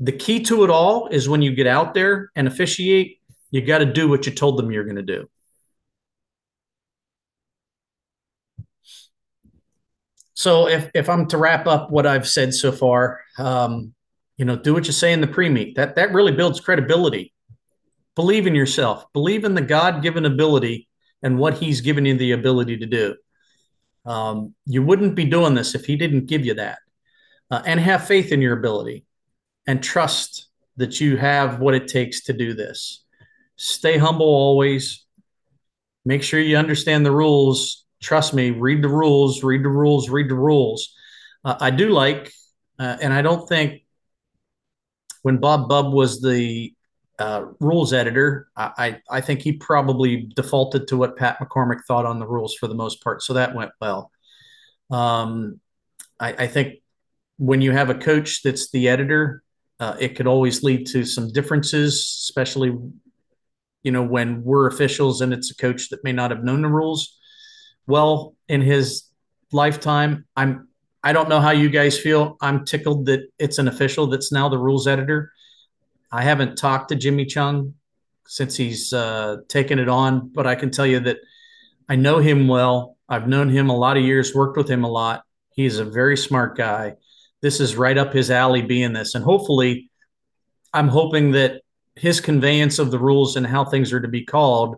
[0.00, 3.18] The key to it all is when you get out there and officiate,
[3.50, 5.28] you got to do what you told them you're going to do.
[10.38, 13.92] So if, if I'm to wrap up what I've said so far, um,
[14.36, 15.74] you know, do what you say in the pre-meet.
[15.74, 17.34] That that really builds credibility.
[18.14, 19.04] Believe in yourself.
[19.12, 20.86] Believe in the God-given ability
[21.24, 23.16] and what He's given you the ability to do.
[24.06, 26.78] Um, you wouldn't be doing this if He didn't give you that.
[27.50, 29.06] Uh, and have faith in your ability
[29.66, 30.46] and trust
[30.76, 33.04] that you have what it takes to do this.
[33.56, 35.04] Stay humble always.
[36.04, 37.84] Make sure you understand the rules.
[38.00, 40.94] Trust me, read the rules, read the rules, read the rules.
[41.44, 42.32] Uh, I do like,
[42.78, 43.82] uh, and I don't think
[45.22, 46.72] when Bob Bubb was the
[47.18, 52.20] uh, rules editor, I, I think he probably defaulted to what Pat McCormick thought on
[52.20, 53.22] the rules for the most part.
[53.22, 54.12] So that went well.
[54.90, 55.60] Um,
[56.20, 56.76] I, I think
[57.38, 59.42] when you have a coach that's the editor,
[59.80, 61.94] uh, it could always lead to some differences,
[62.28, 62.76] especially
[63.82, 66.68] you know when we're officials and it's a coach that may not have known the
[66.68, 67.17] rules
[67.88, 69.04] well in his
[69.52, 70.26] lifetime.
[70.36, 70.68] I'm
[71.02, 72.36] I don't know how you guys feel.
[72.40, 75.32] I'm tickled that it's an official that's now the rules editor.
[76.12, 77.74] I haven't talked to Jimmy Chung
[78.26, 81.18] since he's uh, taken it on, but I can tell you that
[81.88, 82.96] I know him well.
[83.08, 85.22] I've known him a lot of years, worked with him a lot.
[85.50, 86.96] He's a very smart guy
[87.40, 89.14] this is right up his alley being this.
[89.14, 89.90] And hopefully,
[90.72, 91.62] I'm hoping that
[91.96, 94.76] his conveyance of the rules and how things are to be called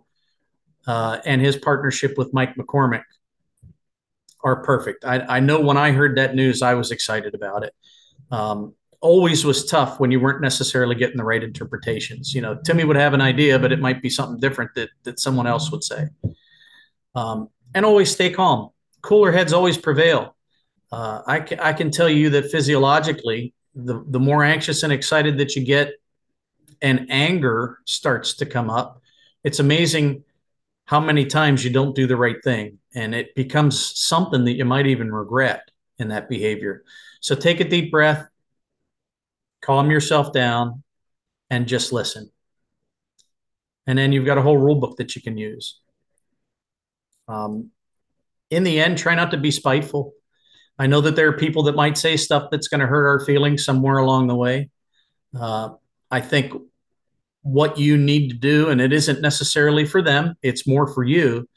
[0.87, 3.03] uh, and his partnership with Mike McCormick
[4.43, 5.05] are perfect.
[5.05, 7.73] I, I, know when I heard that news, I was excited about it.
[8.31, 12.33] Um, always was tough when you weren't necessarily getting the right interpretations.
[12.33, 15.19] You know, Timmy would have an idea, but it might be something different that, that
[15.19, 16.07] someone else would say.
[17.15, 18.69] Um, and always stay calm.
[19.01, 20.35] Cooler heads always prevail.
[20.91, 25.55] Uh, I, I can tell you that physiologically, the, the more anxious and excited that
[25.55, 25.93] you get
[26.81, 29.01] and anger starts to come up,
[29.43, 30.23] it's amazing
[30.91, 32.77] how many times you don't do the right thing.
[32.93, 36.83] And it becomes something that you might even regret in that behavior.
[37.21, 38.27] So take a deep breath,
[39.61, 40.83] calm yourself down,
[41.49, 42.29] and just listen.
[43.87, 45.79] And then you've got a whole rule book that you can use.
[47.29, 47.71] Um,
[48.49, 50.11] in the end, try not to be spiteful.
[50.77, 53.25] I know that there are people that might say stuff that's going to hurt our
[53.25, 54.69] feelings somewhere along the way.
[55.33, 55.69] Uh,
[56.09, 56.51] I think
[57.41, 61.47] what you need to do, and it isn't necessarily for them, it's more for you.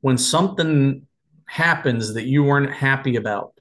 [0.00, 1.06] When something
[1.46, 3.52] happens that you weren't happy about,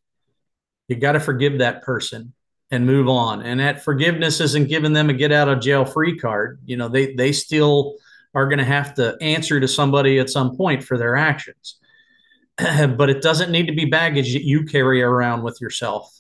[0.88, 2.34] you got to forgive that person
[2.72, 3.42] and move on.
[3.42, 6.60] And that forgiveness isn't giving them a get out of jail free card.
[6.66, 7.98] You know, they they still
[8.34, 11.78] are going to have to answer to somebody at some point for their actions.
[12.58, 16.12] but it doesn't need to be baggage that you carry around with yourself.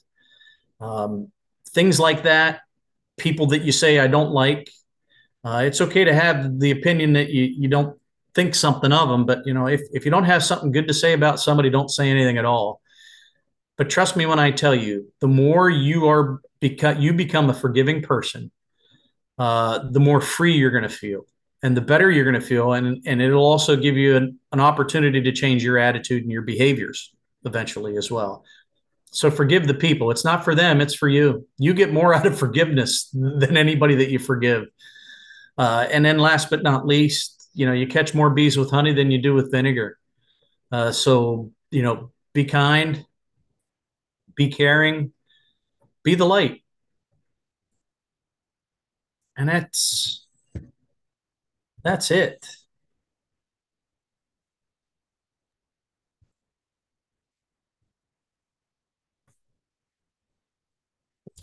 [0.80, 1.32] Um,
[1.70, 2.62] things like that,
[3.18, 4.70] people that you say I don't like.
[5.44, 8.00] Uh, it's okay to have the opinion that you, you don't
[8.34, 10.94] think something of them, but you know if, if you don't have something good to
[10.94, 12.82] say about somebody, don't say anything at all.
[13.78, 17.54] But trust me when I tell you, the more you are because you become a
[17.54, 18.52] forgiving person,
[19.38, 21.26] uh, the more free you're going to feel
[21.62, 22.74] and the better you're going to feel.
[22.74, 26.44] And and it'll also give you an, an opportunity to change your attitude and your
[26.44, 27.14] behaviors
[27.46, 28.46] eventually as well.
[29.12, 30.10] So forgive the people.
[30.10, 31.48] It's not for them it's for you.
[31.58, 34.68] You get more out of forgiveness than anybody that you forgive
[35.58, 38.94] uh, and then last but not least, you know, you catch more bees with honey
[38.94, 39.98] than you do with vinegar.
[40.72, 43.06] Uh, so, you know, be kind,
[44.36, 45.14] be caring,
[46.04, 46.64] be the light.
[49.38, 50.26] And that's
[51.84, 52.46] that's it.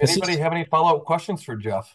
[0.01, 1.95] Anybody have any follow up questions for Jeff?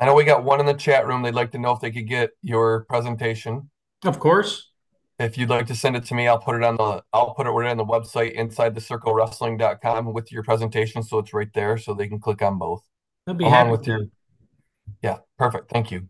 [0.00, 1.22] I know we got one in the chat room.
[1.22, 3.68] They'd like to know if they could get your presentation.
[4.02, 4.70] Of course.
[5.18, 7.46] If you'd like to send it to me, I'll put it on the I'll put
[7.46, 11.52] it right on the website inside the circle wrestling.com with your presentation so it's right
[11.52, 12.82] there so they can click on both.
[13.26, 13.90] I'd be Along with to.
[13.90, 14.00] your
[15.02, 15.70] Yeah, perfect.
[15.70, 16.08] Thank you.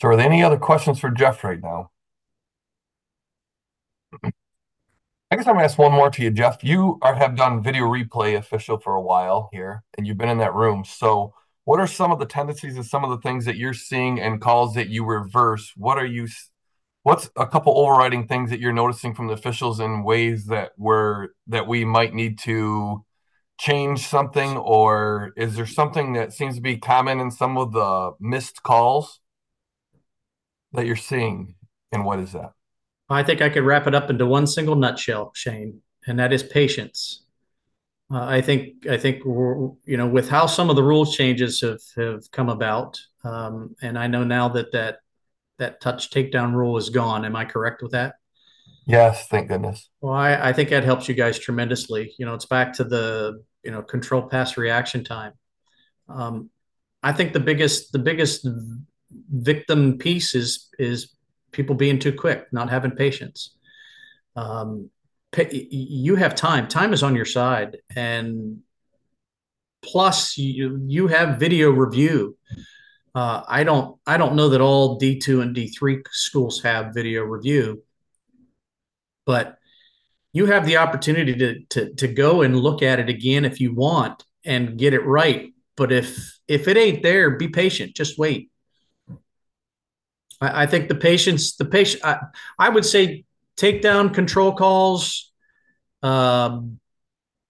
[0.00, 1.90] So are there any other questions for Jeff right now?
[5.38, 6.64] Guess I'm gonna ask one more to you, Jeff.
[6.64, 10.38] You are have done video replay official for a while here, and you've been in
[10.38, 10.84] that room.
[10.84, 11.32] So
[11.62, 14.40] what are some of the tendencies and some of the things that you're seeing and
[14.40, 15.72] calls that you reverse?
[15.76, 16.26] What are you
[17.04, 21.28] what's a couple overriding things that you're noticing from the officials in ways that we're
[21.46, 23.04] that we might need to
[23.60, 28.10] change something, or is there something that seems to be common in some of the
[28.18, 29.20] missed calls
[30.72, 31.54] that you're seeing?
[31.92, 32.54] And what is that?
[33.08, 36.42] I think I could wrap it up into one single nutshell, Shane, and that is
[36.42, 37.22] patience.
[38.10, 41.60] Uh, I think I think we're, you know with how some of the rules changes
[41.60, 44.98] have have come about, um, and I know now that that
[45.58, 47.24] that touch takedown rule is gone.
[47.24, 48.14] Am I correct with that?
[48.86, 49.90] Yes, thank goodness.
[50.00, 52.14] Well, I, I think that helps you guys tremendously.
[52.18, 55.32] You know, it's back to the you know control pass reaction time.
[56.08, 56.48] Um,
[57.02, 58.48] I think the biggest the biggest
[59.30, 61.14] victim piece is is
[61.52, 63.54] people being too quick, not having patience.
[64.36, 64.90] Um,
[65.50, 66.68] you have time.
[66.68, 68.60] Time is on your side, and
[69.82, 72.36] plus you you have video review.
[73.14, 76.94] Uh, I don't I don't know that all D two and D three schools have
[76.94, 77.82] video review,
[79.26, 79.58] but
[80.32, 83.74] you have the opportunity to to to go and look at it again if you
[83.74, 85.52] want and get it right.
[85.76, 87.94] But if if it ain't there, be patient.
[87.94, 88.50] Just wait.
[90.40, 92.18] I, I think the patience, the patient, I,
[92.58, 93.24] I would say
[93.56, 95.32] take down control calls.
[96.02, 96.78] Um,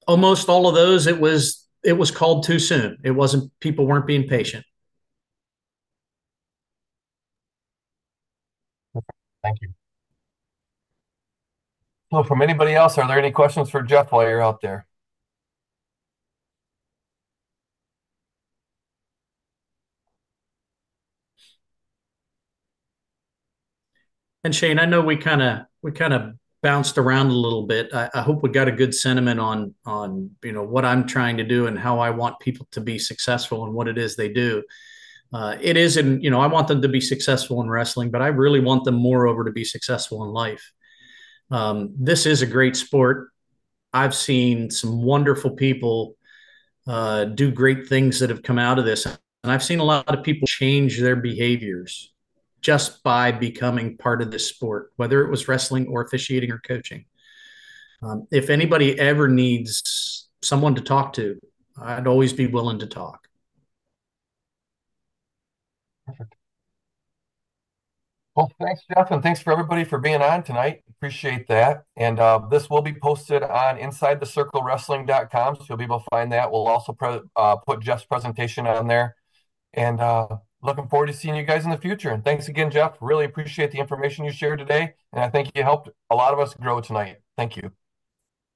[0.06, 2.98] almost all of those, it was it was called too soon.
[3.04, 4.64] It wasn't people weren't being patient.
[9.42, 9.68] Thank you.
[12.12, 14.87] So from anybody else, are there any questions for Jeff while you're out there?
[24.44, 27.92] And Shane, I know we kind of we kind of bounced around a little bit.
[27.92, 31.36] I, I, hope we got a good sentiment on on you know what I'm trying
[31.38, 34.28] to do and how I want people to be successful and what it is they
[34.28, 34.62] do.
[35.32, 38.22] Uh, it is, and you know, I want them to be successful in wrestling, but
[38.22, 40.72] I really want them moreover to be successful in life.
[41.50, 43.30] Um, this is a great sport.
[43.92, 46.16] I've seen some wonderful people
[46.86, 50.08] uh, do great things that have come out of this, and I've seen a lot
[50.08, 52.12] of people change their behaviors
[52.60, 57.04] just by becoming part of this sport, whether it was wrestling or officiating or coaching.
[58.02, 61.38] Um, if anybody ever needs someone to talk to,
[61.80, 63.28] I'd always be willing to talk.
[66.06, 66.34] Perfect.
[68.34, 70.82] Well, thanks, Jeff, and thanks for everybody for being on tonight.
[70.88, 71.82] Appreciate that.
[71.96, 76.52] And uh, this will be posted on InsideTheCircleWrestling.com, so you'll be able to find that.
[76.52, 79.16] We'll also pre- uh, put Jeff's presentation on there.
[79.74, 80.28] And uh,
[80.62, 82.10] looking forward to seeing you guys in the future.
[82.10, 82.96] And thanks again, Jeff.
[83.00, 84.94] Really appreciate the information you shared today.
[85.12, 87.18] And I think you helped a lot of us grow tonight.
[87.36, 87.72] Thank you.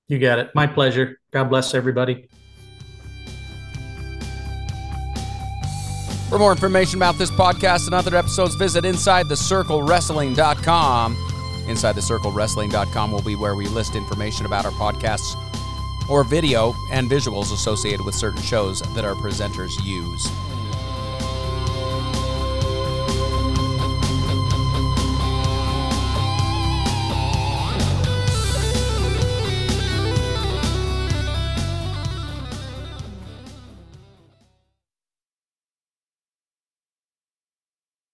[0.09, 0.51] You got it.
[0.55, 1.19] My pleasure.
[1.31, 2.29] God bless everybody.
[6.29, 11.17] For more information about this podcast and other episodes, visit InsideTheCircleWrestling.com.
[11.67, 15.37] InsideTheCircleWrestling.com will be where we list information about our podcasts
[16.09, 20.29] or video and visuals associated with certain shows that our presenters use.